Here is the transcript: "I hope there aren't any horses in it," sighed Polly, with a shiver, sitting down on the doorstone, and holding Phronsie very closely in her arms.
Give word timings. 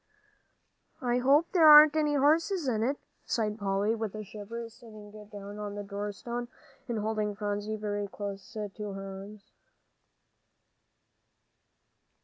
"I 0.99 1.19
hope 1.19 1.51
there 1.51 1.67
aren't 1.67 1.95
any 1.95 2.15
horses 2.15 2.67
in 2.67 2.81
it," 2.81 2.97
sighed 3.23 3.59
Polly, 3.59 3.93
with 3.93 4.15
a 4.15 4.23
shiver, 4.23 4.67
sitting 4.67 5.11
down 5.31 5.59
on 5.59 5.75
the 5.75 5.83
doorstone, 5.83 6.47
and 6.87 6.97
holding 6.97 7.35
Phronsie 7.35 7.75
very 7.75 8.07
closely 8.07 8.63
in 8.77 8.93
her 8.95 9.19
arms. 9.19 9.51